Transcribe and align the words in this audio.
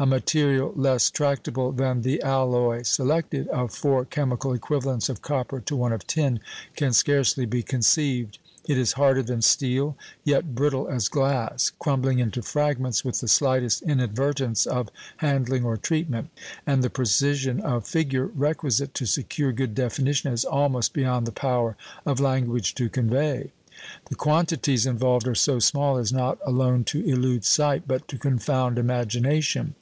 A 0.00 0.06
material 0.06 0.72
less 0.76 1.10
tractable 1.10 1.72
than 1.72 2.02
the 2.02 2.22
alloy 2.22 2.82
selected, 2.84 3.48
of 3.48 3.72
four 3.74 4.04
chemical 4.04 4.52
equivalents 4.52 5.08
of 5.08 5.22
copper 5.22 5.58
to 5.62 5.74
one 5.74 5.90
of 5.92 6.06
tin, 6.06 6.38
can 6.76 6.92
scarcely 6.92 7.46
be 7.46 7.64
conceived. 7.64 8.38
It 8.68 8.78
is 8.78 8.92
harder 8.92 9.24
than 9.24 9.42
steel, 9.42 9.96
yet 10.22 10.54
brittle 10.54 10.86
as 10.86 11.08
glass, 11.08 11.72
crumbling 11.80 12.20
into 12.20 12.42
fragments 12.42 13.04
with 13.04 13.18
the 13.18 13.26
slightest 13.26 13.82
inadvertence 13.82 14.66
of 14.66 14.88
handling 15.16 15.64
or 15.64 15.76
treatment; 15.76 16.30
and 16.64 16.84
the 16.84 16.90
precision 16.90 17.58
of 17.58 17.84
figure 17.84 18.26
requisite 18.26 18.94
to 18.94 19.04
secure 19.04 19.50
good 19.50 19.74
definition 19.74 20.32
is 20.32 20.44
almost 20.44 20.92
beyond 20.92 21.26
the 21.26 21.32
power 21.32 21.76
of 22.06 22.20
language 22.20 22.76
to 22.76 22.88
convey. 22.88 23.50
The 24.10 24.14
quantities 24.14 24.86
involved 24.86 25.26
are 25.26 25.34
so 25.34 25.58
small 25.58 25.96
as 25.96 26.12
not 26.12 26.38
alone 26.46 26.84
to 26.84 27.04
elude 27.04 27.44
sight, 27.44 27.88
but 27.88 28.06
to 28.06 28.16
confound 28.16 28.78
imagination. 28.78 29.74